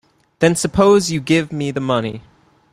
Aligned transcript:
Then 0.39 0.55
suppose 0.55 1.11
you 1.11 1.21
give 1.21 1.51
me 1.51 1.69
the 1.69 1.79
money. 1.79 2.23